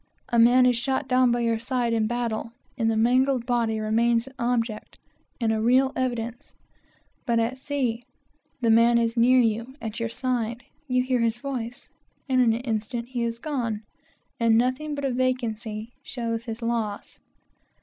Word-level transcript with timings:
A 0.29 0.39
man 0.39 0.65
is 0.65 0.75
shot 0.75 1.07
down 1.07 1.29
by 1.31 1.41
your 1.41 1.59
side 1.59 1.93
in 1.93 2.07
battle, 2.07 2.53
and 2.75 2.89
the 2.89 2.97
mangled 2.97 3.45
body 3.45 3.79
remains 3.79 4.25
an 4.25 4.33
object, 4.39 4.97
and 5.39 5.53
a 5.53 5.61
real 5.61 5.91
evidence; 5.95 6.55
but 7.27 7.37
at 7.37 7.59
sea, 7.59 8.01
the 8.61 8.71
man 8.71 8.97
is 8.97 9.15
near 9.15 9.39
you 9.39 9.75
at 9.79 9.99
your 9.99 10.09
side 10.09 10.63
you 10.87 11.03
hear 11.03 11.19
his 11.19 11.37
voice, 11.37 11.87
and 12.27 12.41
in 12.41 12.51
an 12.51 12.61
instant 12.61 13.09
he 13.09 13.21
is 13.21 13.37
gone, 13.37 13.83
and 14.39 14.57
nothing 14.57 14.95
but 14.95 15.05
a 15.05 15.11
vacancy 15.11 15.93
shows 16.01 16.45
his 16.45 16.63
loss. 16.63 17.19